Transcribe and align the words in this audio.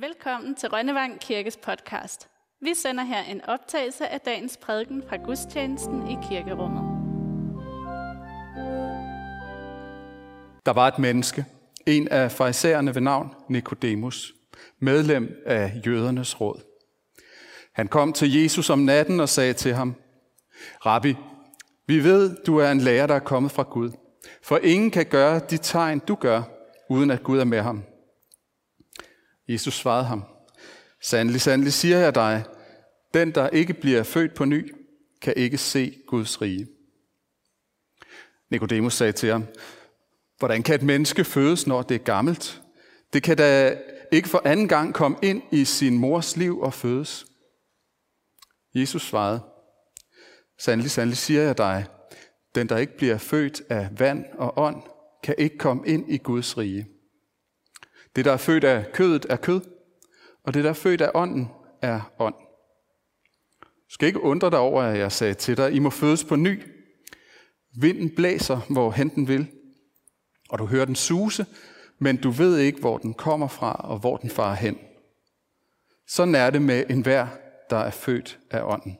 Velkommen 0.00 0.54
til 0.54 0.68
Rønnevang 0.68 1.20
Kirkes 1.20 1.56
podcast. 1.56 2.28
Vi 2.60 2.74
sender 2.74 3.04
her 3.04 3.22
en 3.22 3.40
optagelse 3.44 4.08
af 4.08 4.20
dagens 4.20 4.56
prædiken 4.56 5.02
fra 5.08 5.16
gudstjenesten 5.16 6.10
i 6.10 6.16
kirkerummet. 6.28 6.82
Der 10.66 10.72
var 10.72 10.88
et 10.88 10.98
menneske, 10.98 11.44
en 11.86 12.08
af 12.08 12.32
farisæerne 12.32 12.94
ved 12.94 13.02
navn 13.02 13.34
Nikodemus, 13.48 14.32
medlem 14.78 15.42
af 15.46 15.72
jødernes 15.86 16.40
råd. 16.40 16.60
Han 17.72 17.88
kom 17.88 18.12
til 18.12 18.42
Jesus 18.42 18.70
om 18.70 18.78
natten 18.78 19.20
og 19.20 19.28
sagde 19.28 19.52
til 19.52 19.74
ham, 19.74 19.94
Rabbi, 20.86 21.16
vi 21.86 22.04
ved, 22.04 22.36
du 22.46 22.56
er 22.56 22.70
en 22.70 22.80
lærer, 22.80 23.06
der 23.06 23.14
er 23.14 23.18
kommet 23.18 23.52
fra 23.52 23.62
Gud, 23.62 23.90
for 24.42 24.58
ingen 24.62 24.90
kan 24.90 25.06
gøre 25.06 25.38
de 25.38 25.56
tegn, 25.56 25.98
du 25.98 26.14
gør, 26.14 26.42
uden 26.90 27.10
at 27.10 27.22
Gud 27.22 27.38
er 27.38 27.44
med 27.44 27.60
ham. 27.60 27.84
Jesus 29.50 29.74
svarede 29.74 30.04
ham, 30.04 30.24
Sandelig, 31.02 31.40
sandelig 31.40 31.72
siger 31.72 31.98
jeg 31.98 32.14
dig, 32.14 32.44
den, 33.14 33.34
der 33.34 33.48
ikke 33.48 33.74
bliver 33.74 34.02
født 34.02 34.34
på 34.34 34.44
ny, 34.44 34.74
kan 35.22 35.34
ikke 35.36 35.58
se 35.58 35.98
Guds 36.06 36.42
rige. 36.42 36.68
Nikodemus 38.50 38.94
sagde 38.94 39.12
til 39.12 39.30
ham, 39.30 39.46
Hvordan 40.38 40.62
kan 40.62 40.74
et 40.74 40.82
menneske 40.82 41.24
fødes, 41.24 41.66
når 41.66 41.82
det 41.82 41.94
er 41.94 42.04
gammelt? 42.04 42.62
Det 43.12 43.22
kan 43.22 43.36
da 43.36 43.78
ikke 44.12 44.28
for 44.28 44.42
anden 44.44 44.68
gang 44.68 44.94
komme 44.94 45.16
ind 45.22 45.42
i 45.52 45.64
sin 45.64 45.98
mors 45.98 46.36
liv 46.36 46.60
og 46.60 46.74
fødes. 46.74 47.26
Jesus 48.74 49.02
svarede, 49.02 49.40
Sandelig, 50.58 50.90
sandelig 50.90 51.18
siger 51.18 51.42
jeg 51.42 51.58
dig, 51.58 51.86
den, 52.54 52.68
der 52.68 52.76
ikke 52.76 52.96
bliver 52.96 53.18
født 53.18 53.62
af 53.70 53.88
vand 53.98 54.24
og 54.38 54.58
ånd, 54.58 54.82
kan 55.22 55.34
ikke 55.38 55.58
komme 55.58 55.88
ind 55.88 56.12
i 56.12 56.18
Guds 56.18 56.58
rige. 56.58 56.99
Det, 58.16 58.24
der 58.24 58.32
er 58.32 58.36
født 58.36 58.64
af 58.64 58.92
kødet, 58.92 59.26
er 59.28 59.36
kød, 59.36 59.60
og 60.42 60.54
det, 60.54 60.64
der 60.64 60.70
er 60.70 60.74
født 60.74 61.00
af 61.00 61.10
ånden, 61.14 61.48
er 61.82 62.12
ånd. 62.18 62.34
Du 63.62 63.94
skal 63.94 64.06
ikke 64.06 64.22
undre 64.22 64.50
dig 64.50 64.58
over, 64.58 64.82
at 64.82 64.98
jeg 64.98 65.12
sagde 65.12 65.34
til 65.34 65.56
dig, 65.56 65.72
I 65.72 65.78
må 65.78 65.90
fødes 65.90 66.24
på 66.24 66.36
ny. 66.36 66.62
Vinden 67.76 68.14
blæser, 68.14 68.60
hvor 68.70 68.90
hen 68.90 69.08
den 69.08 69.28
vil, 69.28 69.50
og 70.48 70.58
du 70.58 70.66
hører 70.66 70.84
den 70.84 70.96
suse, 70.96 71.46
men 71.98 72.16
du 72.16 72.30
ved 72.30 72.58
ikke, 72.58 72.80
hvor 72.80 72.98
den 72.98 73.14
kommer 73.14 73.48
fra 73.48 73.72
og 73.72 73.98
hvor 73.98 74.16
den 74.16 74.30
farer 74.30 74.54
hen. 74.54 74.78
Sådan 76.06 76.34
er 76.34 76.50
det 76.50 76.62
med 76.62 76.84
enhver, 76.90 77.26
der 77.70 77.76
er 77.76 77.90
født 77.90 78.38
af 78.50 78.62
ånden. 78.62 78.98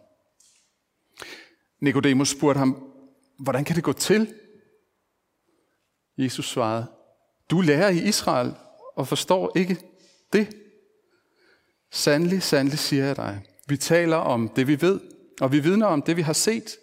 Nikodemus 1.81 2.31
spurgte 2.31 2.59
ham, 2.59 2.93
hvordan 3.39 3.65
kan 3.65 3.77
det 3.77 3.85
gå 3.85 3.93
til? 3.93 4.35
Jesus 6.19 6.49
svarede, 6.49 6.87
du 7.51 7.61
lærer 7.61 7.89
i 7.89 8.09
Israel 8.09 8.55
og 9.01 9.09
forstår 9.09 9.53
ikke 9.57 9.77
det. 10.33 10.57
Sandelig, 11.91 12.43
sandelig 12.43 12.79
siger 12.79 13.05
jeg 13.05 13.17
dig. 13.17 13.43
Vi 13.69 13.77
taler 13.77 14.17
om 14.17 14.49
det, 14.49 14.67
vi 14.67 14.81
ved, 14.81 15.01
og 15.41 15.53
vi 15.53 15.59
vidner 15.59 15.87
om 15.87 16.03
det, 16.03 16.17
vi 16.17 16.23
har 16.23 16.33
set, 16.33 16.77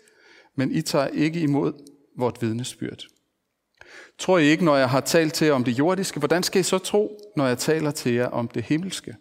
men 0.56 0.72
I 0.72 0.82
tager 0.82 1.08
ikke 1.08 1.40
imod 1.40 1.74
vort 2.18 2.42
vidnesbyrd. 2.42 3.04
Tror 4.18 4.38
I 4.38 4.46
ikke, 4.46 4.66
når 4.66 4.78
jeg 4.78 4.90
har 4.90 5.00
talt 5.00 5.34
til 5.34 5.48
jer 5.48 5.54
om 5.54 5.64
det 5.64 5.80
jordiske, 5.80 6.20
hvordan 6.20 6.44
skal 6.44 6.60
I 6.60 6.64
så 6.64 6.78
tro, 6.78 7.20
når 7.36 7.48
jeg 7.48 7.58
taler 7.58 7.92
til 7.92 8.14
jer 8.14 8.28
om 8.28 8.48
det 8.48 8.64
himmelske? 8.64 9.16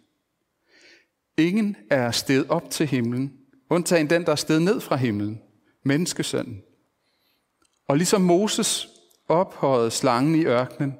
Ingen 1.37 1.75
er 1.89 2.11
sted 2.11 2.49
op 2.49 2.69
til 2.69 2.87
himlen, 2.87 3.33
undtagen 3.69 4.09
den, 4.09 4.25
der 4.25 4.31
er 4.31 4.35
sted 4.35 4.59
ned 4.59 4.79
fra 4.79 4.95
himlen, 4.95 5.41
menneskesønnen. 5.83 6.61
Og 7.87 7.97
ligesom 7.97 8.21
Moses 8.21 8.89
ophøjede 9.27 9.91
slangen 9.91 10.35
i 10.35 10.45
ørkenen, 10.45 10.93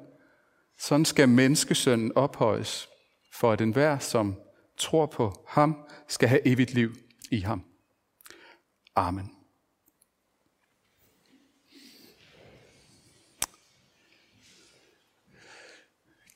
sådan 0.78 1.04
skal 1.04 1.28
menneskesønnen 1.28 2.12
ophøjes, 2.14 2.88
for 3.32 3.52
at 3.52 3.60
enhver, 3.60 3.98
som 3.98 4.36
tror 4.76 5.06
på 5.06 5.44
ham, 5.48 5.76
skal 6.08 6.28
have 6.28 6.46
evigt 6.46 6.74
liv 6.74 6.94
i 7.30 7.40
ham. 7.40 7.64
Amen. 8.96 9.30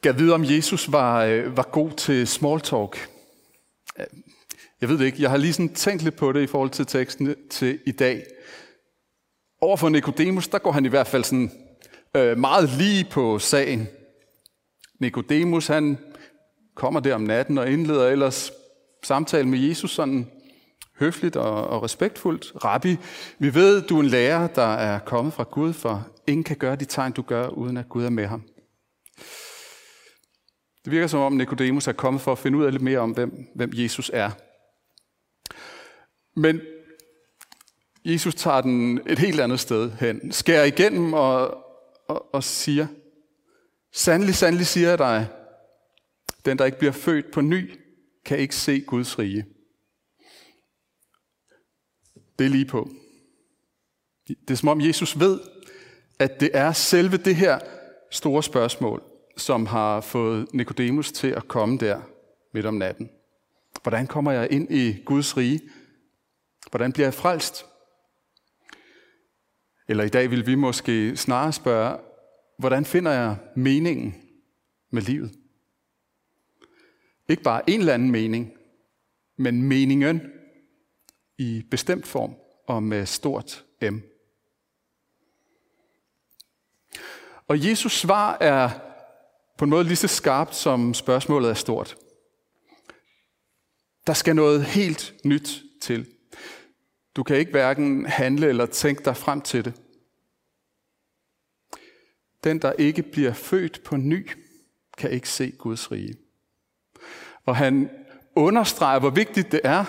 Jeg 0.04 0.18
vide, 0.18 0.34
om 0.34 0.44
Jesus 0.44 0.92
var, 0.92 1.24
øh, 1.24 1.56
var 1.56 1.68
god 1.72 1.90
til 1.90 2.26
small 2.26 2.60
talk. 2.60 3.08
Jeg 4.80 4.88
ved 4.88 4.98
det 4.98 5.04
ikke. 5.04 5.22
Jeg 5.22 5.30
har 5.30 5.36
lige 5.36 5.52
sådan 5.52 5.74
tænkt 5.74 6.02
lidt 6.02 6.16
på 6.16 6.32
det 6.32 6.42
i 6.42 6.46
forhold 6.46 6.70
til 6.70 6.86
teksten 6.86 7.34
til 7.50 7.80
i 7.86 7.92
dag. 7.92 8.24
Overfor 9.60 9.88
Nikodemus, 9.88 10.48
der 10.48 10.58
går 10.58 10.72
han 10.72 10.84
i 10.84 10.88
hvert 10.88 11.06
fald 11.06 11.24
sådan 11.24 11.50
øh, 12.16 12.38
meget 12.38 12.68
lige 12.68 13.04
på 13.10 13.38
sagen. 13.38 13.88
Nikodemus, 15.02 15.66
han 15.66 15.98
kommer 16.74 17.00
der 17.00 17.14
om 17.14 17.20
natten 17.20 17.58
og 17.58 17.70
indleder 17.72 18.08
ellers 18.08 18.52
samtalen 19.02 19.50
med 19.50 19.58
Jesus 19.58 19.90
sådan 19.90 20.30
høfligt 20.98 21.36
og, 21.36 21.66
og 21.66 21.82
respektfuldt. 21.82 22.64
Rabbi, 22.64 22.96
vi 23.38 23.54
ved, 23.54 23.82
du 23.82 23.96
er 23.96 24.00
en 24.00 24.08
lærer, 24.08 24.46
der 24.46 24.74
er 24.74 24.98
kommet 24.98 25.34
fra 25.34 25.44
Gud, 25.50 25.72
for 25.72 26.08
ingen 26.26 26.44
kan 26.44 26.56
gøre 26.56 26.76
de 26.76 26.84
tegn, 26.84 27.12
du 27.12 27.22
gør, 27.22 27.48
uden 27.48 27.76
at 27.76 27.88
Gud 27.88 28.04
er 28.04 28.10
med 28.10 28.26
ham. 28.26 28.42
Det 30.84 30.92
virker 30.92 31.06
som 31.06 31.20
om 31.20 31.32
Nikodemus 31.32 31.88
er 31.88 31.92
kommet 31.92 32.22
for 32.22 32.32
at 32.32 32.38
finde 32.38 32.58
ud 32.58 32.64
af 32.64 32.72
lidt 32.72 32.82
mere 32.82 32.98
om, 32.98 33.10
hvem, 33.10 33.46
hvem 33.54 33.70
Jesus 33.74 34.10
er. 34.14 34.30
Men 36.36 36.60
Jesus 38.04 38.34
tager 38.34 38.60
den 38.60 39.00
et 39.06 39.18
helt 39.18 39.40
andet 39.40 39.60
sted 39.60 39.90
hen, 39.90 40.32
skærer 40.32 40.64
igennem 40.64 41.12
og, 41.12 41.56
og, 42.08 42.34
og 42.34 42.44
siger, 42.44 42.86
Sandelig, 43.92 44.34
sandelig 44.34 44.66
siger 44.66 44.88
jeg 44.88 44.98
dig, 44.98 45.28
den 46.44 46.58
der 46.58 46.64
ikke 46.64 46.78
bliver 46.78 46.92
født 46.92 47.30
på 47.32 47.40
ny, 47.40 47.78
kan 48.24 48.38
ikke 48.38 48.56
se 48.56 48.80
Guds 48.80 49.18
rige. 49.18 49.46
Det 52.38 52.44
er 52.44 52.50
lige 52.50 52.64
på. 52.64 52.90
Det 54.28 54.50
er 54.50 54.54
som 54.54 54.68
om 54.68 54.80
Jesus 54.80 55.20
ved, 55.20 55.40
at 56.18 56.40
det 56.40 56.50
er 56.54 56.72
selve 56.72 57.16
det 57.16 57.36
her 57.36 57.58
store 58.10 58.42
spørgsmål, 58.42 59.02
som 59.36 59.66
har 59.66 60.00
fået 60.00 60.54
Nikodemus 60.54 61.12
til 61.12 61.28
at 61.28 61.48
komme 61.48 61.78
der 61.78 62.00
midt 62.54 62.66
om 62.66 62.74
natten. 62.74 63.10
Hvordan 63.82 64.06
kommer 64.06 64.32
jeg 64.32 64.52
ind 64.52 64.72
i 64.72 65.02
Guds 65.04 65.36
rige? 65.36 65.60
Hvordan 66.70 66.92
bliver 66.92 67.06
jeg 67.06 67.14
frelst? 67.14 67.66
Eller 69.88 70.04
i 70.04 70.08
dag 70.08 70.30
vil 70.30 70.46
vi 70.46 70.54
måske 70.54 71.16
snarere 71.16 71.52
spørge, 71.52 71.98
hvordan 72.62 72.84
finder 72.84 73.10
jeg 73.12 73.36
meningen 73.56 74.14
med 74.90 75.02
livet? 75.02 75.32
Ikke 77.28 77.42
bare 77.42 77.70
en 77.70 77.80
eller 77.80 77.94
anden 77.94 78.10
mening, 78.10 78.52
men 79.36 79.62
meningen 79.62 80.20
i 81.38 81.62
bestemt 81.70 82.06
form 82.06 82.34
og 82.66 82.82
med 82.82 83.06
stort 83.06 83.64
M. 83.82 83.98
Og 87.48 87.68
Jesus 87.68 87.92
svar 87.92 88.38
er 88.40 88.70
på 89.58 89.64
en 89.64 89.70
måde 89.70 89.84
lige 89.84 89.96
så 89.96 90.08
skarpt, 90.08 90.54
som 90.54 90.94
spørgsmålet 90.94 91.50
er 91.50 91.54
stort. 91.54 91.96
Der 94.06 94.12
skal 94.12 94.36
noget 94.36 94.64
helt 94.64 95.14
nyt 95.24 95.62
til. 95.82 96.06
Du 97.16 97.22
kan 97.22 97.36
ikke 97.36 97.50
hverken 97.50 98.06
handle 98.06 98.46
eller 98.46 98.66
tænke 98.66 99.04
dig 99.04 99.16
frem 99.16 99.40
til 99.40 99.64
det. 99.64 99.81
Den, 102.44 102.58
der 102.58 102.72
ikke 102.72 103.02
bliver 103.02 103.32
født 103.32 103.80
på 103.84 103.96
ny, 103.96 104.30
kan 104.98 105.10
ikke 105.10 105.28
se 105.28 105.50
Guds 105.58 105.92
rige. 105.92 106.14
Og 107.46 107.56
han 107.56 107.90
understreger, 108.36 109.00
hvor 109.00 109.10
vigtigt 109.10 109.52
det 109.52 109.60
er, 109.64 109.84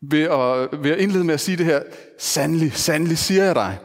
ved 0.00 0.22
at, 0.22 0.82
ved 0.84 0.90
at 0.90 0.98
indlede 0.98 1.24
med 1.24 1.34
at 1.34 1.40
sige 1.40 1.56
det 1.56 1.66
her, 1.66 1.82
sandelig, 2.18 2.72
sandelig 2.72 3.18
siger 3.18 3.44
jeg 3.44 3.54
dig. 3.54 3.78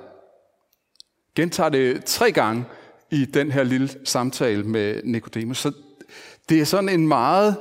Gentager 1.36 1.70
det 1.70 2.06
tre 2.06 2.32
gange 2.32 2.66
i 3.12 3.26
den 3.26 3.52
her 3.52 3.64
lille 3.64 3.90
samtale 4.04 4.64
med 4.64 5.04
Nikodemus. 5.04 5.58
Så 5.58 5.72
det 6.50 6.62
er 6.62 6.66
sådan 6.66 6.90
en 6.90 7.08
meget, 7.08 7.58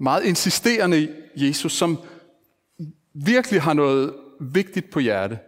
meget 0.00 0.24
insisterende 0.24 1.14
Jesus, 1.36 1.72
som 1.72 1.98
virkelig 3.14 3.62
har 3.62 3.72
noget 3.72 4.14
vigtigt 4.40 4.90
på 4.90 5.00
hjerte, 5.00 5.38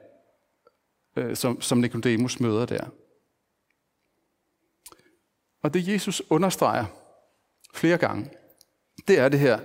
øh, 1.16 1.36
som, 1.36 1.60
som 1.60 1.78
Nikodemus 1.78 2.40
møder 2.40 2.66
der. 2.66 2.84
Og 5.66 5.74
det 5.74 5.88
Jesus 5.88 6.22
understreger 6.30 6.84
flere 7.74 7.98
gange, 7.98 8.30
det 9.08 9.18
er 9.18 9.28
det 9.28 9.40
her, 9.40 9.60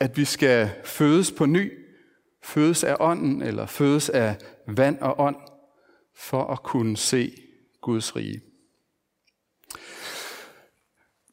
at 0.00 0.16
vi 0.16 0.24
skal 0.24 0.70
fødes 0.84 1.32
på 1.32 1.46
ny, 1.46 1.72
fødes 2.42 2.84
af 2.84 2.96
ånden, 3.00 3.42
eller 3.42 3.66
fødes 3.66 4.08
af 4.08 4.36
vand 4.66 4.98
og 4.98 5.20
ånd, 5.20 5.36
for 6.14 6.44
at 6.44 6.62
kunne 6.62 6.96
se 6.96 7.36
Guds 7.80 8.16
rige. 8.16 8.40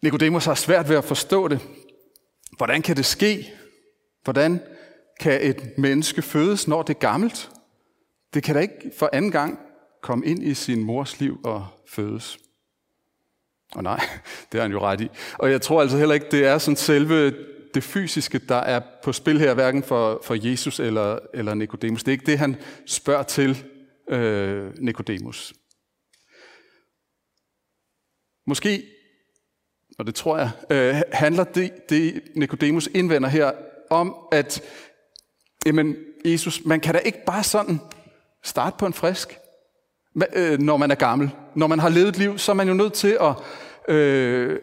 Nikodemus 0.02 0.46
har 0.46 0.56
svært 0.56 0.90
ved 0.90 0.98
at 0.98 1.06
forstå 1.06 1.48
det. 1.48 1.60
Hvordan 2.58 2.82
kan 2.82 2.98
det 2.98 3.06
ske? 3.06 3.54
Hvordan 4.24 4.64
kan 5.20 5.42
et 5.42 5.78
menneske 5.78 6.22
fødes, 6.22 6.68
når 6.68 6.84
det 6.84 6.96
er 6.96 7.00
gammelt? 7.00 7.52
Det 8.34 8.44
kan 8.44 8.56
da 8.56 8.62
ikke 8.62 8.92
for 8.98 9.10
anden 9.14 9.32
gang 9.32 9.60
komme 10.02 10.26
ind 10.26 10.44
i 10.44 10.54
sin 10.54 10.84
mors 10.84 11.20
liv 11.20 11.42
og 11.44 11.68
fødes. 11.88 12.40
Og 13.75 13.83
nej, 13.83 14.00
det 14.51 14.60
har 14.60 14.62
han 14.62 14.71
jo 14.71 14.80
ret 14.80 15.01
i. 15.01 15.10
Og 15.33 15.51
jeg 15.51 15.62
tror 15.62 15.81
altså 15.81 15.98
heller 15.98 16.16
ikke, 16.16 16.27
det 16.31 16.45
er 16.45 16.57
sådan 16.57 16.75
selve 16.75 17.33
det 17.74 17.83
fysiske, 17.83 18.39
der 18.39 18.56
er 18.56 18.81
på 19.04 19.13
spil 19.13 19.39
her, 19.39 19.54
hverken 19.54 19.83
for, 19.83 20.21
for 20.24 20.48
Jesus 20.50 20.80
eller, 20.80 21.19
eller 21.33 21.54
Nikodemus. 21.54 22.04
Det 22.04 22.12
er 22.12 22.13
ikke 22.13 22.25
det, 22.25 22.39
han 22.39 22.56
spørger 22.86 23.24
til 23.24 23.66
øh, 24.10 24.74
Nikodemus. 24.80 25.54
Måske, 28.48 28.83
og 30.00 30.06
det 30.06 30.16
tror 30.16 30.38
jeg, 30.38 30.51
øh, 30.69 31.01
handler 31.13 31.44
det, 31.44 31.89
det 31.89 32.21
Nikodemus 32.36 32.89
indvender 32.94 33.30
her 33.30 33.51
om, 33.89 34.16
at 34.31 34.62
jamen, 35.66 35.95
Jesus, 36.25 36.66
man 36.66 36.80
kan 36.80 36.94
da 36.94 37.00
ikke 37.00 37.25
bare 37.25 37.44
sådan 37.44 37.80
starte 38.44 38.75
på 38.80 38.86
en 38.86 38.94
frisk, 38.94 39.38
øh, 40.33 40.60
når 40.60 40.77
man 40.77 40.92
er 40.92 40.95
gammel. 40.95 41.31
Når 41.56 41.68
man 41.68 41.80
har 41.80 41.90
levet 41.90 42.07
et 42.07 42.18
liv, 42.18 42.38
så 42.38 42.51
er 42.51 42.56
man 42.56 42.68
jo 42.68 42.74
nødt 42.74 42.94
til 42.94 43.18
at, 43.22 43.36
øh, 43.96 44.60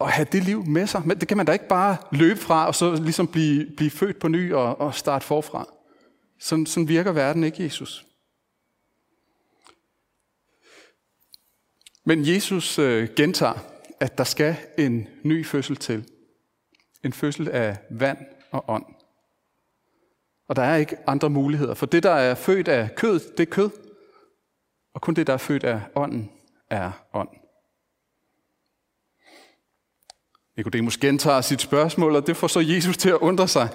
at 0.00 0.10
have 0.10 0.26
det 0.32 0.44
liv 0.44 0.66
med 0.66 0.86
sig. 0.86 1.02
Men 1.04 1.20
det 1.20 1.28
kan 1.28 1.36
man 1.36 1.46
da 1.46 1.52
ikke 1.52 1.68
bare 1.68 1.96
løbe 2.12 2.40
fra, 2.40 2.66
og 2.66 2.74
så 2.74 2.94
ligesom 2.94 3.26
blive, 3.26 3.66
blive 3.76 3.90
født 3.90 4.18
på 4.18 4.28
ny 4.28 4.52
og, 4.52 4.80
og 4.80 4.94
starte 4.94 5.26
forfra. 5.26 5.68
Sådan, 6.40 6.66
sådan 6.66 6.88
virker 6.88 7.12
verden 7.12 7.44
ikke, 7.44 7.64
Jesus. 7.64 8.04
Men 12.04 12.26
Jesus 12.26 12.78
øh, 12.78 13.08
gentager, 13.16 13.58
at 14.00 14.18
der 14.18 14.24
skal 14.24 14.56
en 14.78 15.08
ny 15.22 15.46
fødsel 15.46 15.76
til. 15.76 16.04
En 17.04 17.12
fødsel 17.12 17.48
af 17.48 17.76
vand 17.90 18.18
og 18.50 18.64
ånd. 18.68 18.84
Og 20.48 20.56
der 20.56 20.62
er 20.62 20.76
ikke 20.76 20.96
andre 21.06 21.30
muligheder, 21.30 21.74
for 21.74 21.86
det, 21.86 22.02
der 22.02 22.10
er 22.10 22.34
født 22.34 22.68
af 22.68 22.94
kød, 22.94 23.20
det 23.20 23.40
er 23.40 23.50
kød. 23.50 23.70
Og 24.94 25.00
kun 25.00 25.14
det, 25.14 25.26
der 25.26 25.32
er 25.32 25.36
født 25.36 25.64
af 25.64 25.80
ånden, 25.94 26.30
er 26.70 26.90
ånd. 27.14 27.28
Nikodemus 30.56 30.96
gentager 30.96 31.40
sit 31.40 31.60
spørgsmål, 31.60 32.16
og 32.16 32.26
det 32.26 32.36
får 32.36 32.46
så 32.46 32.60
Jesus 32.60 32.96
til 32.96 33.08
at 33.08 33.16
undre 33.16 33.48
sig 33.48 33.68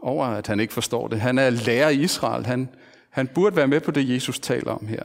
over, 0.00 0.26
at 0.26 0.46
han 0.46 0.60
ikke 0.60 0.72
forstår 0.72 1.08
det. 1.08 1.20
Han 1.20 1.38
er 1.38 1.50
lærer 1.50 1.88
i 1.88 2.00
Israel. 2.00 2.46
Han, 2.46 2.68
han 3.10 3.28
burde 3.28 3.56
være 3.56 3.68
med 3.68 3.80
på 3.80 3.90
det, 3.90 4.08
Jesus 4.08 4.40
taler 4.40 4.72
om 4.72 4.86
her. 4.86 5.02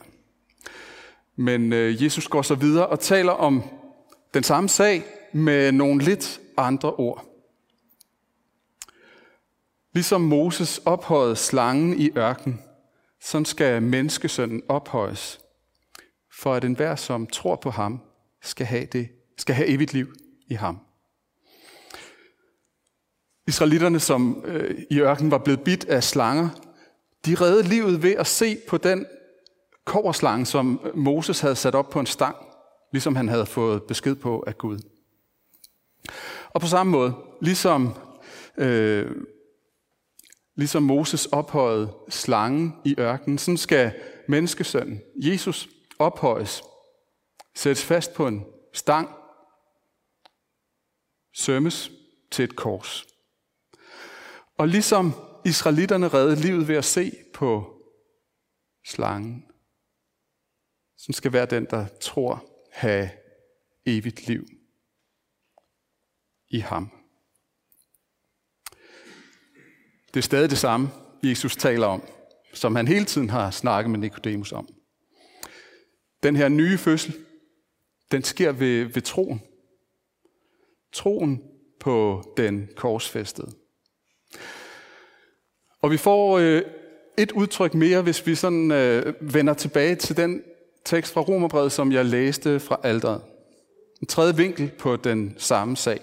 Men 1.35 1.73
øh, 1.73 2.03
Jesus 2.03 2.27
går 2.27 2.41
så 2.41 2.55
videre 2.55 2.87
og 2.87 2.99
taler 2.99 3.31
om 3.31 3.63
den 4.33 4.43
samme 4.43 4.69
sag 4.69 5.03
med 5.33 5.71
nogle 5.71 6.03
lidt 6.03 6.39
andre 6.57 6.93
ord. 6.93 7.25
Ligesom 9.93 10.21
Moses 10.21 10.81
ophøjede 10.85 11.35
slangen 11.35 11.99
i 11.99 12.09
ørkenen, 12.17 12.59
sådan 13.21 13.45
skal 13.45 13.83
menneskesønnen 13.83 14.61
ophøjes, 14.69 15.39
for 16.41 16.53
at 16.53 16.63
enhver, 16.63 16.95
som 16.95 17.27
tror 17.27 17.55
på 17.55 17.69
ham, 17.69 18.01
skal 18.41 18.65
have, 18.65 18.85
det, 18.85 19.09
skal 19.37 19.55
have 19.55 19.67
evigt 19.67 19.93
liv 19.93 20.13
i 20.47 20.53
ham. 20.53 20.79
Israelitterne, 23.47 23.99
som 23.99 24.43
øh, 24.45 24.81
i 24.91 24.99
ørkenen 24.99 25.31
var 25.31 25.37
blevet 25.37 25.63
bidt 25.63 25.85
af 25.85 26.03
slanger, 26.03 26.49
de 27.25 27.35
reddede 27.35 27.63
livet 27.63 28.03
ved 28.03 28.11
at 28.11 28.27
se 28.27 28.57
på 28.67 28.77
den 28.77 29.05
koverslange, 29.85 30.45
som 30.45 30.91
Moses 30.95 31.39
havde 31.39 31.55
sat 31.55 31.75
op 31.75 31.89
på 31.89 31.99
en 31.99 32.05
stang, 32.05 32.35
ligesom 32.91 33.15
han 33.15 33.27
havde 33.27 33.45
fået 33.45 33.83
besked 33.83 34.15
på 34.15 34.43
af 34.47 34.57
Gud. 34.57 34.79
Og 36.49 36.61
på 36.61 36.67
samme 36.67 36.91
måde, 36.91 37.13
ligesom, 37.41 37.93
øh, 38.57 39.11
ligesom 40.59 40.83
Moses 40.83 41.25
ophøjede 41.25 41.93
slangen 42.09 42.81
i 42.85 42.95
ørkenen, 42.99 43.37
sådan 43.37 43.57
skal 43.57 44.01
menneskesønnen, 44.27 45.01
Jesus, 45.15 45.69
ophøjes, 45.99 46.63
sættes 47.55 47.85
fast 47.85 48.13
på 48.13 48.27
en 48.27 48.45
stang, 48.73 49.09
sømmes 51.33 51.91
til 52.31 52.43
et 52.43 52.55
kors. 52.55 53.05
Og 54.57 54.67
ligesom 54.67 55.13
israelitterne 55.45 56.07
redde 56.07 56.35
livet 56.35 56.67
ved 56.67 56.75
at 56.75 56.85
se 56.85 57.11
på 57.33 57.81
slangen, 58.85 59.45
som 60.97 61.13
skal 61.13 61.33
være 61.33 61.45
den, 61.45 61.65
der 61.65 61.87
tror 62.01 62.45
have 62.71 63.09
evigt 63.85 64.27
liv 64.27 64.45
i 66.49 66.59
ham. 66.59 66.98
Det 70.13 70.19
er 70.19 70.23
stadig 70.23 70.49
det 70.49 70.57
samme, 70.57 70.89
Jesus 71.23 71.55
taler 71.55 71.87
om, 71.87 72.03
som 72.53 72.75
han 72.75 72.87
hele 72.87 73.05
tiden 73.05 73.29
har 73.29 73.51
snakket 73.51 73.91
med 73.91 73.99
Nikodemus 73.99 74.51
om. 74.51 74.67
Den 76.23 76.35
her 76.35 76.49
nye 76.49 76.77
fødsel, 76.77 77.15
den 78.11 78.23
sker 78.23 78.51
ved, 78.51 78.85
ved 78.85 79.01
troen. 79.01 79.41
Troen 80.93 81.41
på 81.79 82.23
den 82.37 82.69
korsfæstede. 82.75 83.51
Og 85.81 85.91
vi 85.91 85.97
får 85.97 86.37
øh, 86.37 86.61
et 87.17 87.31
udtryk 87.31 87.73
mere, 87.73 88.01
hvis 88.01 88.27
vi 88.27 88.35
sådan 88.35 88.71
øh, 88.71 89.13
vender 89.21 89.53
tilbage 89.53 89.95
til 89.95 90.17
den 90.17 90.43
tekst 90.85 91.13
fra 91.13 91.21
Romerbrevet, 91.21 91.71
som 91.71 91.91
jeg 91.91 92.05
læste 92.05 92.59
fra 92.59 92.79
alderet. 92.83 93.21
En 94.01 94.07
tredje 94.07 94.35
vinkel 94.35 94.71
på 94.79 94.95
den 94.95 95.35
samme 95.37 95.77
sag. 95.77 95.99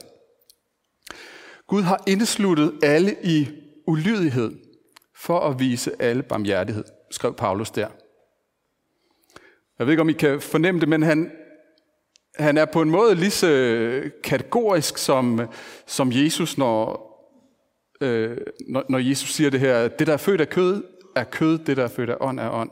Gud 1.67 1.83
har 1.83 2.03
indesluttet 2.07 2.73
alle 2.83 3.17
i 3.25 3.49
ulydighed 3.87 4.53
for 5.15 5.41
at 5.41 5.61
vise 5.61 6.03
alle 6.03 6.23
barmhjertighed, 6.23 6.85
skrev 7.11 7.35
Paulus 7.35 7.71
der. 7.71 7.89
Jeg 9.79 9.87
ved 9.87 9.93
ikke, 9.93 10.01
om 10.01 10.09
I 10.09 10.13
kan 10.13 10.41
fornemme 10.41 10.81
det, 10.81 10.89
men 10.89 11.03
han, 11.03 11.33
han 12.35 12.57
er 12.59 12.65
på 12.65 12.83
en 12.83 12.91
måde 12.91 13.15
lige 13.15 13.31
så 13.31 13.51
øh, 13.51 14.11
kategorisk 14.25 14.99
som, 14.99 15.41
som 15.87 16.13
Jesus, 16.13 16.59
når, 16.59 17.07
øh, 18.01 18.37
når, 18.69 18.85
når 18.89 18.99
Jesus 18.99 19.33
siger 19.33 19.51
det 19.51 19.61
her, 19.61 19.89
det 19.89 20.07
der 20.07 20.13
er 20.13 20.17
født 20.17 20.41
af 20.41 20.49
kød, 20.49 20.83
er 21.17 21.25
kød, 21.25 21.59
det 21.59 21.77
der 21.77 21.85
er 21.85 21.89
født 21.89 22.11
af 22.11 22.17
ånd, 22.21 22.41
er 22.41 22.51
ånd. 22.51 22.71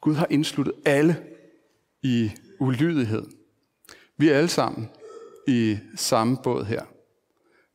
Gud 0.00 0.14
har 0.14 0.26
indsluttet 0.30 0.74
alle 0.86 1.16
i 2.02 2.30
ulydighed. 2.60 3.22
Vi 4.16 4.28
er 4.28 4.36
alle 4.36 4.48
sammen 4.48 4.90
i 5.48 5.78
samme 5.96 6.36
båd 6.42 6.64
her. 6.64 6.82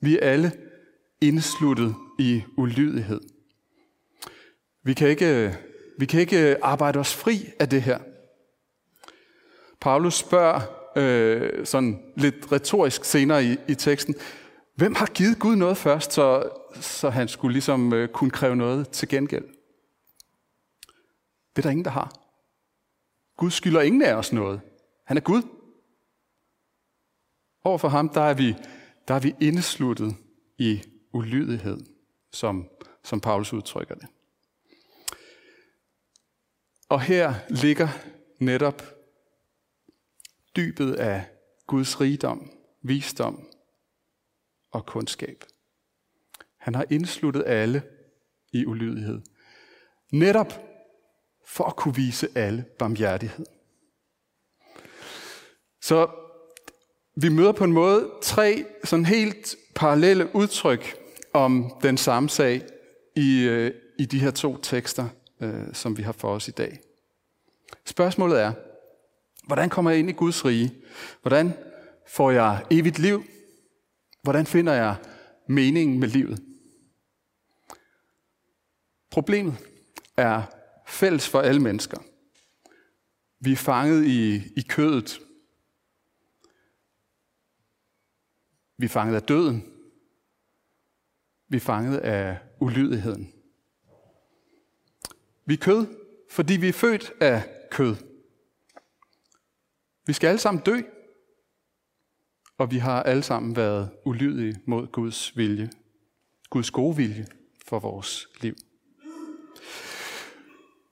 Vi 0.02 0.20
er 0.22 0.32
alle 0.32 0.52
indsluttet 1.22 1.96
i 2.18 2.44
ulydighed. 2.58 3.22
Vi 4.84 4.94
kan 4.94 5.10
ikke, 5.10 5.58
vi 5.98 6.06
kan 6.06 6.20
ikke 6.20 6.64
arbejde 6.64 7.00
os 7.00 7.16
fri 7.16 7.50
af 7.60 7.70
det 7.70 7.82
her. 7.82 8.00
Paulus 9.82 10.16
spørger 10.16 10.62
øh, 10.96 11.66
sådan 11.66 12.00
lidt 12.16 12.52
retorisk 12.52 13.06
senere 13.06 13.46
i, 13.46 13.58
i 13.68 13.76
teksten, 13.76 14.16
hvem 14.76 14.96
har 14.96 15.06
givet 15.06 15.40
Gud 15.40 15.56
noget 15.56 15.78
først, 15.78 16.14
så, 16.14 16.50
så 16.82 17.10
han 17.10 17.28
skulle 17.28 17.54
ligesom 17.54 17.94
øh, 17.94 18.10
kunne 18.10 18.32
kræve 18.32 18.56
noget 18.56 18.90
til 18.90 19.08
gengæld? 19.08 19.46
Det 21.56 21.58
er 21.58 21.62
der 21.62 21.70
ingen, 21.70 21.86
der 21.86 21.92
har. 21.92 22.14
Gud 23.38 23.52
skylder 23.52 23.82
ingen 23.82 24.02
af 24.02 24.14
os 24.14 24.34
noget. 24.34 24.62
Han 25.06 25.18
er 25.18 25.22
Gud. 25.22 25.42
Overfor 27.64 27.88
ham, 27.88 28.10
der 28.10 28.22
er 28.22 28.34
vi, 28.34 28.56
der 29.08 29.14
er 29.14 29.20
vi 29.20 29.36
indesluttet 29.42 30.16
i 30.58 30.82
ulydighed, 31.14 31.78
som, 32.32 32.70
som 33.04 33.22
Paulus 33.22 33.54
udtrykker 33.54 33.96
det. 33.96 34.08
Og 36.90 37.02
her 37.02 37.34
ligger 37.50 37.88
netop 38.40 38.82
dybet 40.56 40.96
af 40.96 41.26
Guds 41.68 42.02
rigdom, 42.02 42.52
visdom 42.82 43.48
og 44.72 44.86
kundskab. 44.86 45.44
Han 46.58 46.76
har 46.76 46.86
indsluttet 46.90 47.44
alle 47.46 47.84
i 48.52 48.66
ulydighed. 48.66 49.22
Netop 50.12 50.54
for 51.46 51.64
at 51.64 51.76
kunne 51.76 51.96
vise 51.96 52.28
alle 52.36 52.66
barmhjertighed. 52.80 53.46
Så 55.82 56.10
vi 57.16 57.30
møder 57.30 57.52
på 57.52 57.64
en 57.64 57.74
måde 57.74 58.12
tre 58.22 58.66
sådan 58.84 59.06
helt 59.06 59.56
parallelle 59.76 60.36
udtryk 60.36 61.07
om 61.34 61.74
den 61.82 61.98
samme 61.98 62.30
sag 62.30 62.62
i, 63.16 63.44
øh, 63.44 63.72
i 64.00 64.06
de 64.06 64.20
her 64.20 64.32
to 64.32 64.58
tekster, 64.58 65.08
øh, 65.42 65.74
som 65.74 65.98
vi 65.98 66.04
har 66.04 66.12
for 66.12 66.30
os 66.30 66.48
i 66.48 66.52
dag. 66.52 66.80
Spørgsmålet 67.86 68.42
er, 68.42 68.54
hvordan 69.48 69.70
kommer 69.70 69.92
jeg 69.92 70.00
ind 70.00 70.10
i 70.10 70.14
Guds 70.14 70.46
rige? 70.46 70.74
Hvordan 71.22 71.54
får 72.08 72.32
jeg 72.32 72.66
evigt 72.72 73.00
liv? 73.00 73.24
Hvordan 74.24 74.46
finder 74.46 74.74
jeg 74.74 74.96
meningen 75.48 76.00
med 76.00 76.08
livet? 76.08 76.44
Problemet 79.10 79.58
er 80.18 80.44
fælles 80.88 81.30
for 81.30 81.42
alle 81.42 81.62
mennesker. 81.62 81.98
Vi 83.40 83.52
er 83.52 83.56
fanget 83.56 84.06
i, 84.06 84.36
i 84.36 84.62
kødet. 84.70 85.20
Vi 88.78 88.86
er 88.86 88.90
fanget 88.90 89.16
af 89.16 89.22
døden. 89.22 89.77
Vi 91.50 91.58
er 91.58 91.62
fanget 91.62 91.98
af 91.98 92.38
ulydigheden. 92.60 93.34
Vi 95.46 95.54
er 95.54 95.58
kød, 95.58 95.86
fordi 96.30 96.54
vi 96.58 96.70
er 96.70 96.74
født 96.74 97.12
af 97.22 97.44
kød. 97.72 97.96
Vi 100.06 100.14
skal 100.14 100.28
alle 100.28 100.40
sammen 100.40 100.64
dø, 100.64 100.82
og 102.58 102.72
vi 102.72 102.78
har 102.78 103.04
alle 103.04 103.24
sammen 103.24 103.56
været 103.56 103.90
ulydige 104.06 104.62
mod 104.66 104.88
Guds 104.88 105.38
vilje, 105.38 105.70
Guds 106.50 106.72
gode 106.72 106.96
vilje 106.96 107.28
for 107.66 107.80
vores 107.80 108.28
liv. 108.42 108.56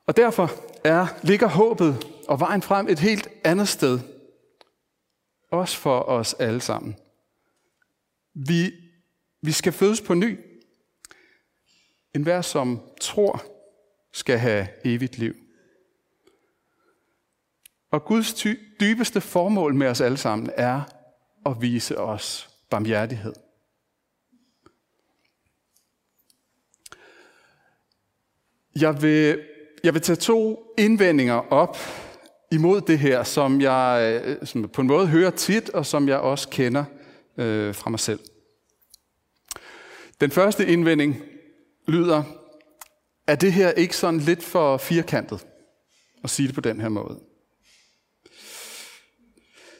Og 0.07 0.17
derfor 0.17 0.51
er, 0.83 1.07
ligger 1.23 1.47
håbet 1.47 2.07
og 2.27 2.39
vejen 2.39 2.61
frem 2.61 2.87
et 2.87 2.99
helt 2.99 3.27
andet 3.43 3.67
sted. 3.67 3.99
Også 5.51 5.77
for 5.77 5.99
os 5.99 6.33
alle 6.33 6.61
sammen. 6.61 6.95
Vi, 8.33 8.71
vi 9.41 9.51
skal 9.51 9.73
fødes 9.73 10.01
på 10.01 10.13
ny. 10.13 10.39
En 12.15 12.23
hver, 12.23 12.41
som 12.41 12.81
tror, 13.01 13.43
skal 14.13 14.37
have 14.37 14.67
evigt 14.85 15.17
liv. 15.17 15.35
Og 17.91 18.05
Guds 18.05 18.33
ty- 18.33 18.59
dybeste 18.79 19.21
formål 19.21 19.75
med 19.75 19.87
os 19.87 20.01
alle 20.01 20.17
sammen 20.17 20.49
er 20.53 20.81
at 21.45 21.61
vise 21.61 21.97
os 21.97 22.49
barmhjertighed. 22.69 23.33
Jeg 28.79 29.01
vil, 29.01 29.41
jeg 29.83 29.93
vil 29.93 30.01
tage 30.01 30.15
to 30.15 30.73
indvendinger 30.77 31.53
op 31.53 31.77
imod 32.51 32.81
det 32.81 32.99
her, 32.99 33.23
som 33.23 33.61
jeg 33.61 34.37
som 34.43 34.69
på 34.69 34.81
en 34.81 34.87
måde 34.87 35.07
hører 35.07 35.31
tit, 35.31 35.69
og 35.69 35.85
som 35.85 36.07
jeg 36.07 36.19
også 36.19 36.49
kender 36.49 36.85
øh, 37.37 37.75
fra 37.75 37.89
mig 37.89 37.99
selv. 37.99 38.19
Den 40.21 40.31
første 40.31 40.67
indvending 40.67 41.23
lyder, 41.87 42.23
er 43.27 43.35
det 43.35 43.53
her 43.53 43.71
ikke 43.71 43.97
sådan 43.97 44.19
lidt 44.19 44.43
for 44.43 44.77
firkantet 44.77 45.47
at 46.23 46.29
sige 46.29 46.47
det 46.47 46.55
på 46.55 46.61
den 46.61 46.81
her 46.81 46.89
måde? 46.89 47.19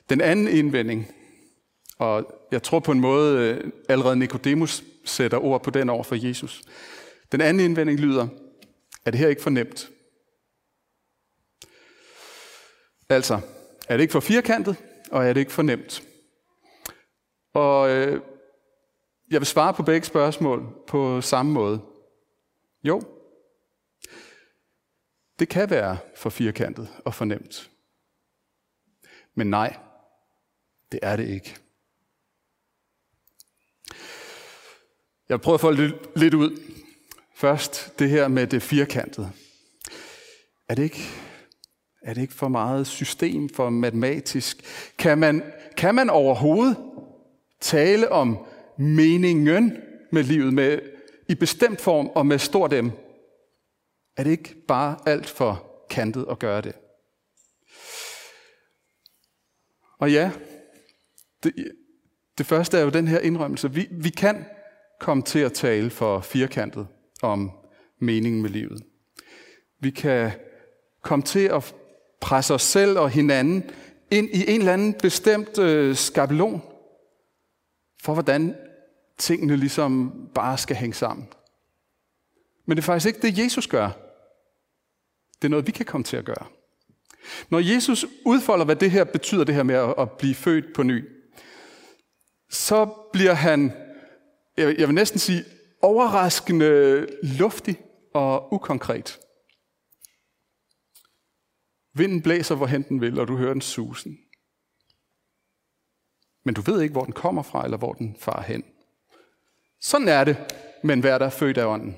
Den 0.10 0.22
anden 0.22 0.48
indvending, 0.48 1.12
og 1.98 2.26
jeg 2.52 2.64
tror 2.64 2.80
på 2.80 2.92
en 2.92 3.00
måde 3.00 3.40
øh, 3.40 3.72
allerede 3.90 4.16
Nikodemus 4.16 4.84
sætter 5.06 5.38
ord 5.38 5.64
på 5.64 5.70
den 5.70 5.90
over 5.90 6.04
for 6.04 6.28
Jesus. 6.28 6.64
Den 7.32 7.42
anden 7.42 7.66
indvending 7.66 8.00
lyder, 8.00 8.28
er 9.06 9.12
det 9.12 9.20
her 9.20 9.28
ikke 9.28 9.42
for 9.42 9.50
nemt? 9.50 9.90
Altså, 13.10 13.40
er 13.88 13.98
det 13.98 14.02
ikke 14.02 14.12
for 14.12 14.20
firkantet, 14.20 14.76
og 15.12 15.26
er 15.26 15.34
det 15.34 15.40
ikke 15.40 15.52
for 15.52 15.62
nemt? 15.62 16.04
Og 17.54 17.90
øh, 17.90 18.22
jeg 19.32 19.40
vil 19.42 19.46
svare 19.46 19.74
på 19.74 19.84
begge 19.84 20.08
spørgsmål 20.08 20.76
på 20.88 21.22
samme 21.22 21.52
måde. 21.52 21.82
Jo, 22.84 23.02
det 25.40 25.50
kan 25.50 25.70
være 25.70 25.98
for 26.16 26.30
firkantet 26.30 26.90
og 27.06 27.14
for 27.14 27.26
nemt. 27.26 27.72
Men 29.36 29.50
nej, 29.50 29.78
det 30.92 31.00
er 31.04 31.16
det 31.16 31.28
ikke. 31.28 31.56
Jeg 35.30 35.42
prøver 35.42 35.56
at 35.56 35.62
få 35.62 35.72
lidt 36.16 36.34
ud. 36.34 36.62
Først 37.36 38.00
det 38.00 38.10
her 38.10 38.28
med 38.28 38.48
det 38.48 38.62
firkantede. 38.62 39.32
Er 40.70 40.76
det 40.76 40.84
ikke, 40.84 41.04
er 42.02 42.14
det 42.14 42.22
ikke 42.22 42.34
for 42.34 42.48
meget 42.48 42.88
system, 42.88 43.50
for 43.50 43.70
matematisk? 43.70 44.64
Kan 44.98 45.18
man, 45.18 45.54
kan 45.78 45.96
man 45.96 46.10
overhovedet 46.10 46.78
tale 47.62 48.12
om 48.12 48.46
meningen 48.78 49.78
med 50.12 50.24
livet 50.24 50.54
med, 50.54 50.80
i 51.30 51.36
bestemt 51.36 51.82
form 51.82 52.08
og 52.08 52.26
med 52.26 52.40
stort 52.40 52.72
dem? 52.72 52.92
Er 54.18 54.24
det 54.24 54.32
ikke 54.32 54.56
bare 54.68 54.98
alt 55.06 55.30
for 55.30 55.86
kantet 55.90 56.26
at 56.32 56.40
gøre 56.40 56.62
det? 56.62 56.74
Og 60.00 60.12
ja, 60.12 60.32
det, 61.44 61.54
det 62.38 62.46
første 62.46 62.78
er 62.78 62.82
jo 62.82 62.90
den 62.90 63.08
her 63.08 63.20
indrømmelse. 63.20 63.74
Vi, 63.74 63.88
vi 63.92 64.10
kan 64.10 64.46
komme 65.00 65.24
til 65.24 65.40
at 65.40 65.54
tale 65.54 65.90
for 65.90 66.20
firkantet 66.20 66.88
om 67.22 67.52
meningen 68.02 68.42
med 68.42 68.50
livet. 68.50 68.82
Vi 69.80 69.90
kan 69.90 70.32
komme 71.02 71.24
til 71.24 71.40
at 71.40 71.76
presse 72.22 72.54
os 72.54 72.62
selv 72.62 73.00
og 73.00 73.10
hinanden 73.10 73.64
ind 74.12 74.30
i 74.30 74.52
en 74.52 74.60
eller 74.60 74.74
anden 74.74 74.94
bestemt 74.94 75.60
øh, 75.60 75.96
skabelon 75.96 76.62
for, 78.06 78.14
hvordan 78.14 78.56
tingene 79.18 79.56
ligesom 79.56 80.14
bare 80.36 80.58
skal 80.58 80.76
hænge 80.76 80.94
sammen. 80.94 81.28
Men 82.66 82.78
det 82.78 82.84
er 82.84 82.86
faktisk 82.86 83.08
ikke 83.08 83.28
det, 83.28 83.44
Jesus 83.44 83.68
gør. 83.68 83.90
Det 85.36 85.48
er 85.48 85.50
noget, 85.50 85.68
vi 85.68 85.72
kan 85.72 85.86
komme 85.86 86.04
til 86.04 86.18
at 86.18 86.26
gøre. 86.26 86.48
Når 87.50 87.60
Jesus 87.60 88.06
udfolder, 88.26 88.66
hvad 88.66 88.76
det 88.76 88.92
her 88.92 89.04
betyder, 89.04 89.44
det 89.44 89.56
her 89.56 89.64
med 89.64 89.94
at 89.98 90.12
blive 90.12 90.36
født 90.36 90.66
på 90.76 90.84
ny, 90.84 91.10
så 92.50 92.86
bliver 93.14 93.34
han, 93.34 93.74
jeg 94.58 94.88
vil 94.88 94.94
næsten 94.94 95.20
sige, 95.20 95.44
overraskende 95.82 97.08
luftig 97.24 97.82
og 98.14 98.54
ukonkret. 98.54 99.20
Vinden 101.94 102.22
blæser, 102.22 102.56
hvor 102.56 102.66
den 102.66 103.02
vil, 103.02 103.20
og 103.20 103.28
du 103.28 103.38
hører 103.38 103.54
den 103.54 103.62
susen. 103.62 104.18
Men 106.46 106.54
du 106.56 106.62
ved 106.62 106.82
ikke, 106.82 106.92
hvor 106.92 107.04
den 107.04 107.14
kommer 107.14 107.42
fra, 107.42 107.64
eller 107.64 107.78
hvor 107.78 107.94
den 107.94 108.16
far 108.20 108.42
hen. 108.42 108.64
Sådan 109.82 110.08
er 110.08 110.24
det 110.24 110.38
med 110.84 110.94
enhver, 110.94 111.18
der 111.18 111.26
er 111.26 111.30
født 111.30 111.58
af 111.58 111.66
ånden. 111.66 111.98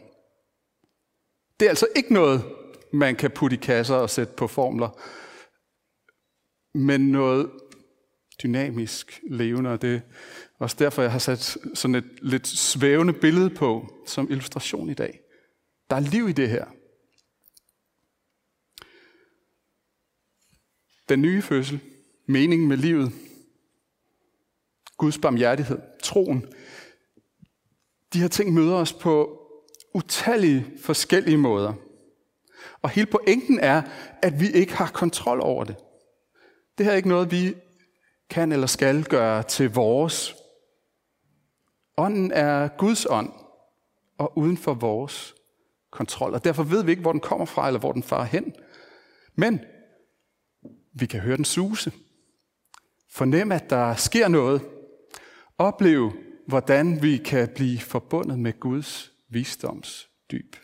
Det 1.60 1.66
er 1.66 1.70
altså 1.70 1.88
ikke 1.96 2.14
noget, 2.14 2.44
man 2.94 3.16
kan 3.16 3.32
putte 3.32 3.56
i 3.56 3.60
kasser 3.60 3.96
og 3.96 4.10
sætte 4.10 4.34
på 4.34 4.48
formler, 4.48 4.90
men 6.78 7.12
noget 7.12 7.52
dynamisk, 8.44 9.22
levende, 9.30 9.70
og 9.70 9.82
det 9.82 9.96
er 9.96 10.00
også 10.60 10.76
derfor, 10.80 11.02
jeg 11.02 11.12
har 11.12 11.20
sat 11.20 11.58
sådan 11.74 11.96
et 11.96 12.10
lidt 12.22 12.48
svævende 12.48 13.14
billede 13.14 13.50
på 13.50 13.88
som 14.06 14.32
illustration 14.32 14.90
i 14.90 14.94
dag. 14.94 15.20
Der 15.90 15.96
er 15.96 16.00
liv 16.00 16.30
i 16.30 16.32
det 16.32 16.50
her. 16.50 16.66
Den 21.10 21.22
nye 21.22 21.42
fødsel, 21.42 21.80
meningen 22.28 22.68
med 22.68 22.78
livet, 22.78 23.12
Guds 24.98 25.18
barmhjertighed, 25.18 25.80
troen, 26.04 26.46
de 28.14 28.20
her 28.20 28.28
ting 28.28 28.54
møder 28.54 28.76
os 28.76 28.94
på 28.94 29.40
utallige 29.94 30.66
forskellige 30.82 31.38
måder. 31.38 31.74
Og 32.82 32.90
hele 32.90 33.08
pointen 33.08 33.60
er, 33.60 33.82
at 34.22 34.40
vi 34.40 34.52
ikke 34.52 34.74
har 34.74 34.88
kontrol 34.88 35.40
over 35.42 35.64
det. 35.64 35.76
Det 36.78 36.86
her 36.86 36.94
er 36.94 36.98
ikke 36.98 37.10
noget, 37.10 37.32
vi 37.32 37.56
kan 38.30 38.52
eller 38.52 38.68
skal 38.68 39.04
gøre 39.04 39.44
til 39.44 39.74
vores. 39.74 40.36
Ånden 41.98 42.32
er 42.32 42.68
Guds 42.68 43.06
ånd, 43.10 43.32
og 44.18 44.38
uden 44.38 44.58
for 44.58 44.74
vores 44.74 45.36
kontrol. 45.92 46.34
Og 46.34 46.44
derfor 46.44 46.64
ved 46.64 46.84
vi 46.84 46.92
ikke, 46.92 47.02
hvor 47.02 47.12
den 47.12 47.22
kommer 47.22 47.46
fra, 47.46 47.68
eller 47.68 47.80
hvor 47.80 47.92
den 47.92 48.04
farer 48.04 48.24
hen. 48.24 48.56
Men 49.36 49.60
vi 50.94 51.06
kan 51.06 51.20
høre 51.20 51.38
den 51.38 51.46
suse. 51.46 51.92
Fornemme, 53.10 53.56
at 53.56 53.70
der 53.70 53.96
sker 53.96 54.28
noget. 54.28 54.62
Opleve, 55.60 56.14
hvordan 56.48 57.02
vi 57.02 57.18
kan 57.18 57.50
blive 57.56 57.80
forbundet 57.80 58.40
med 58.40 58.60
Guds 58.60 59.14
visdomsdyb. 59.30 60.56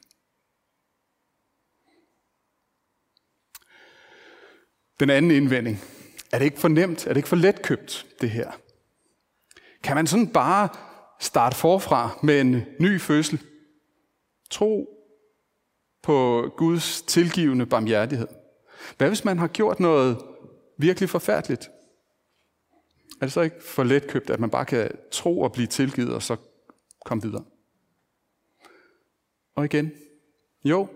Den 4.99 5.09
anden 5.09 5.31
indvending. 5.31 5.77
Er 6.33 6.37
det 6.37 6.45
ikke 6.45 6.59
for 6.59 6.67
nemt? 6.67 7.05
Er 7.05 7.09
det 7.09 7.17
ikke 7.17 7.29
for 7.29 7.35
letkøbt, 7.35 8.05
det 8.21 8.29
her? 8.29 8.51
Kan 9.83 9.95
man 9.95 10.07
sådan 10.07 10.27
bare 10.27 10.69
starte 11.19 11.55
forfra 11.55 12.19
med 12.23 12.41
en 12.41 12.61
ny 12.79 13.01
fødsel? 13.01 13.41
Tro 14.49 14.89
på 16.03 16.49
Guds 16.57 17.01
tilgivende 17.01 17.65
barmhjertighed. 17.65 18.27
Hvad 18.97 19.07
hvis 19.07 19.25
man 19.25 19.39
har 19.39 19.47
gjort 19.47 19.79
noget 19.79 20.17
virkelig 20.77 21.09
forfærdeligt? 21.09 21.69
Er 23.23 23.25
det 23.25 23.33
så 23.33 23.41
ikke 23.41 23.63
for 23.63 23.83
letkøbt, 23.83 24.29
at 24.29 24.39
man 24.39 24.49
bare 24.49 24.65
kan 24.65 24.91
tro 25.11 25.39
og 25.39 25.51
blive 25.51 25.67
tilgivet 25.67 26.13
og 26.13 26.23
så 26.23 26.35
komme 27.05 27.23
videre? 27.23 27.45
Og 29.55 29.65
igen, 29.65 29.91
jo, 30.65 30.87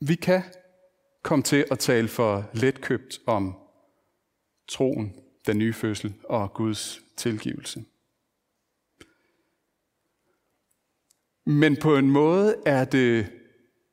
vi 0.00 0.14
kan 0.14 0.42
komme 1.22 1.42
til 1.42 1.64
at 1.70 1.78
tale 1.78 2.08
for 2.08 2.50
letkøbt 2.54 3.18
om 3.26 3.54
troen, 4.68 5.16
den 5.46 5.58
nye 5.58 5.72
fødsel 5.72 6.14
og 6.24 6.54
Guds 6.54 7.00
tilgivelse. 7.16 7.84
Men 11.46 11.76
på 11.76 11.96
en 11.96 12.10
måde 12.10 12.56
er 12.66 12.84
det 12.84 13.32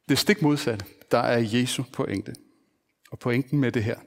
det 0.10 0.18
stik 0.18 0.42
modsatte, 0.42 0.86
der 1.12 1.20
er 1.20 1.38
Jesu 1.38 1.84
pointe. 1.94 2.36
Og 3.12 3.20
pointen 3.20 3.60
med 3.60 3.72
det 3.72 3.84
her 3.84 4.00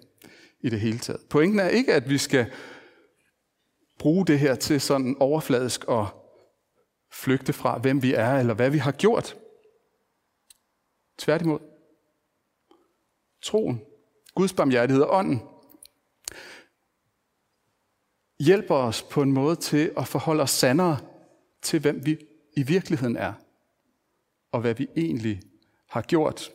i 0.61 0.69
det 0.69 0.81
hele 0.81 0.99
taget. 0.99 1.21
Pointen 1.29 1.59
er 1.59 1.69
ikke, 1.69 1.95
at 1.95 2.09
vi 2.09 2.19
skal 2.19 2.53
bruge 4.01 4.27
det 4.27 4.39
her 4.39 4.55
til 4.55 4.81
sådan 4.81 5.17
overfladisk 5.21 5.85
at 5.89 6.07
flygte 7.13 7.53
fra, 7.53 7.79
hvem 7.79 8.03
vi 8.03 8.15
er, 8.15 8.35
eller 8.35 8.55
hvad 8.55 8.71
vi 8.71 8.79
har 8.79 8.93
gjort. 8.93 9.37
Tværtimod. 11.19 11.59
Troen, 13.43 13.83
Guds 14.35 14.53
barmhjertighed 14.53 15.03
og 15.03 15.15
ånden 15.19 15.43
hjælper 18.41 18.75
os 18.75 19.03
på 19.03 19.23
en 19.23 19.33
måde 19.33 19.57
til 19.57 19.93
at 19.97 20.09
forholde 20.09 20.43
os 20.43 20.51
sandere 20.51 20.99
til, 21.63 21.81
hvem 21.81 22.07
vi 22.07 22.27
i 22.57 22.63
virkeligheden 22.63 23.17
er, 23.17 23.33
og 24.53 24.61
hvad 24.61 24.75
vi 24.75 24.89
egentlig 24.97 25.41
har 25.89 26.03
gjort 26.03 26.51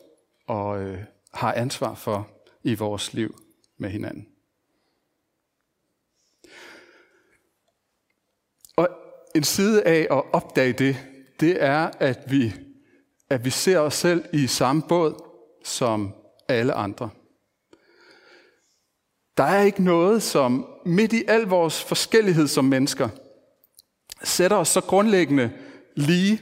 og 0.46 0.82
øh, 0.82 1.04
har 1.34 1.52
ansvar 1.52 1.94
for 1.94 2.28
i 2.62 2.74
vores 2.74 3.12
liv 3.14 3.38
med 3.76 3.90
hinanden. 3.90 4.28
Og 8.76 8.88
en 9.36 9.44
side 9.44 9.82
af 9.82 10.06
at 10.10 10.22
opdage 10.32 10.72
det, 10.72 10.96
det 11.40 11.62
er, 11.62 11.90
at 12.00 12.18
vi, 12.30 12.54
at 13.30 13.44
vi 13.44 13.50
ser 13.50 13.78
os 13.78 13.94
selv 13.94 14.24
i 14.32 14.46
samme 14.46 14.82
båd 14.82 15.22
som 15.64 16.14
alle 16.48 16.72
andre. 16.72 17.10
Der 19.36 19.44
er 19.44 19.62
ikke 19.62 19.82
noget, 19.82 20.22
som 20.22 20.66
midt 20.86 21.12
i 21.12 21.24
al 21.28 21.42
vores 21.42 21.84
forskellighed 21.84 22.46
som 22.46 22.64
mennesker, 22.64 23.08
sætter 24.22 24.56
os 24.56 24.68
så 24.68 24.80
grundlæggende 24.80 25.52
lige, 25.96 26.40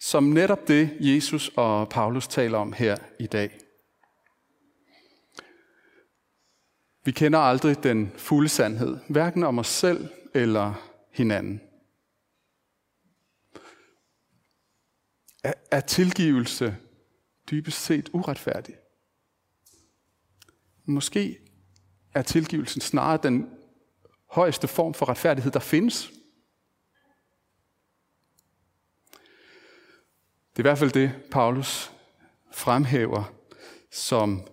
som 0.00 0.24
netop 0.24 0.68
det 0.68 0.90
Jesus 1.00 1.50
og 1.56 1.88
Paulus 1.88 2.28
taler 2.28 2.58
om 2.58 2.72
her 2.72 2.96
i 3.20 3.26
dag. 3.26 3.58
Vi 7.04 7.12
kender 7.12 7.38
aldrig 7.38 7.82
den 7.82 8.12
fulde 8.16 8.48
sandhed, 8.48 8.96
hverken 9.08 9.44
om 9.44 9.58
os 9.58 9.66
selv 9.66 10.08
eller 10.34 10.74
hinanden. 11.12 11.60
Er 15.70 15.80
tilgivelse 15.80 16.76
dybest 17.50 17.84
set 17.84 18.10
uretfærdig? 18.12 18.74
Måske 20.84 21.38
er 22.14 22.22
tilgivelsen 22.22 22.80
snarere 22.80 23.20
den 23.22 23.50
højeste 24.30 24.68
form 24.68 24.94
for 24.94 25.08
retfærdighed, 25.08 25.52
der 25.52 25.60
findes. 25.60 26.12
Det 30.50 30.58
er 30.58 30.60
i 30.60 30.68
hvert 30.68 30.78
fald 30.78 30.90
det, 30.90 31.12
Paulus 31.30 31.92
fremhæver 32.52 33.32
som 33.90 34.46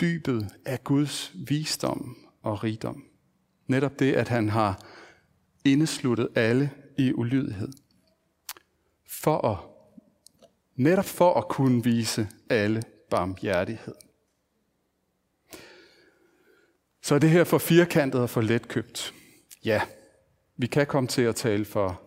dybet 0.00 0.50
af 0.64 0.84
Guds 0.84 1.32
visdom 1.48 2.16
og 2.42 2.64
rigdom. 2.64 3.04
Netop 3.66 3.98
det, 3.98 4.12
at 4.12 4.28
han 4.28 4.48
har 4.48 4.86
indesluttet 5.64 6.28
alle 6.34 6.70
i 6.98 7.12
ulydighed. 7.12 7.72
For 9.06 9.46
at, 9.46 9.69
netop 10.82 11.04
for 11.04 11.34
at 11.34 11.48
kunne 11.48 11.84
vise 11.84 12.28
alle 12.50 12.82
barmhjertighed. 13.10 13.94
Så 17.02 17.14
er 17.14 17.18
det 17.18 17.30
her 17.30 17.44
for 17.44 17.58
firkantet 17.58 18.20
og 18.20 18.30
for 18.30 18.40
letkøbt. 18.40 19.14
Ja, 19.64 19.80
vi 20.56 20.66
kan 20.66 20.86
komme 20.86 21.08
til 21.08 21.22
at 21.22 21.36
tale 21.36 21.64
for, 21.64 22.00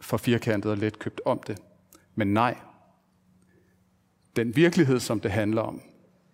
for 0.00 0.16
firkantet 0.16 0.70
og 0.70 0.76
letkøbt 0.76 1.20
om 1.24 1.40
det. 1.46 1.58
Men 2.14 2.34
nej, 2.34 2.58
den 4.36 4.56
virkelighed, 4.56 5.00
som 5.00 5.20
det 5.20 5.30
handler 5.30 5.62
om, 5.62 5.82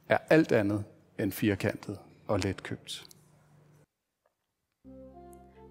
er 0.09 0.19
alt 0.31 0.53
andet 0.53 0.85
end 1.19 1.33
firkantet 1.33 1.99
og 2.27 2.39
letkøbt. 2.39 3.05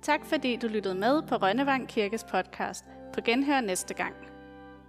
Tak 0.01 0.25
fordi 0.25 0.55
du 0.55 0.67
lyttede 0.67 0.95
med 0.95 1.21
på 1.21 1.35
Rønnevang 1.35 1.87
Kirkes 1.87 2.23
podcast. 2.23 2.85
På 3.13 3.21
genhør 3.21 3.61
næste 3.61 3.93
gang. 3.93 4.36